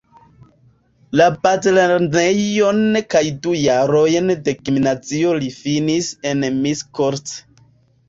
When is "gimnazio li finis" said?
4.65-6.13